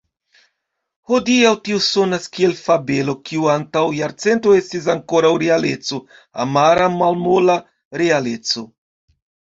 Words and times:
Hodiaŭ 1.09 1.49
tio 1.67 1.81
sonas 1.87 2.25
kiel 2.37 2.55
fabelo, 2.61 3.15
kio 3.29 3.45
antaŭ 3.57 3.83
jarcento 3.99 4.55
estis 4.61 4.87
ankoraŭ 4.97 5.31
realeco, 5.45 6.01
amara 6.47 6.89
malmola 6.97 7.59
realeco. 8.05 8.69